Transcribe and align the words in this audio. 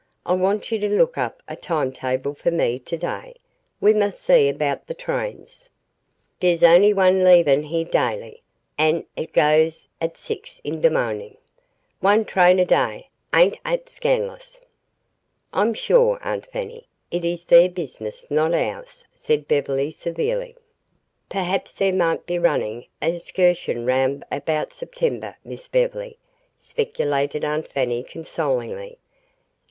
I 0.25 0.33
want 0.33 0.71
you 0.71 0.79
to 0.79 0.89
look 0.89 1.15
up 1.15 1.43
a 1.47 1.55
timetable 1.55 2.33
for 2.33 2.49
me 2.49 2.79
to 2.79 2.97
day. 2.97 3.35
We 3.79 3.93
must 3.93 4.19
see 4.19 4.49
about 4.49 4.87
the 4.87 4.95
trains." 4.95 5.69
"Dey's 6.39 6.63
on'y 6.63 6.91
one 6.91 7.23
leavin' 7.23 7.61
heah 7.61 7.85
daily, 7.85 8.41
an' 8.79 9.05
hit 9.15 9.31
goes 9.31 9.87
at 10.01 10.17
six 10.17 10.57
in 10.63 10.81
de 10.81 10.89
mo'nin'. 10.89 11.37
One 11.99 12.25
train 12.25 12.57
a 12.57 12.65
day! 12.65 13.09
Ain' 13.31 13.55
'at 13.63 13.89
scan'lous?" 13.89 14.61
"I'm 15.53 15.75
sure, 15.75 16.19
Aunt 16.23 16.47
Fanny, 16.47 16.87
it 17.11 17.23
is 17.23 17.45
their 17.45 17.69
business 17.69 18.25
not 18.27 18.55
ours," 18.55 19.05
said 19.13 19.47
Beverly 19.47 19.91
severely. 19.91 20.55
"P'raps 21.29 21.75
dey 21.75 21.91
mought 21.91 22.25
be 22.25 22.39
runnin' 22.39 22.85
a 23.03 23.11
excuhsion 23.11 23.85
'roun' 23.85 24.23
'baout 24.31 24.71
Septembeh, 24.73 25.35
Miss 25.45 25.67
Bev'ly," 25.67 26.17
speculated 26.57 27.45
Aunt 27.45 27.67
Fanny 27.67 28.01
consolingly. 28.01 28.97